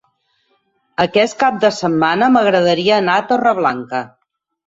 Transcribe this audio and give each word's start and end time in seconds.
Aquest 1.03 1.35
cap 1.43 1.59
de 1.65 1.69
setmana 1.81 2.31
m'agradaria 2.37 2.97
anar 3.03 3.19
a 3.21 3.27
Torreblanca. 3.33 4.01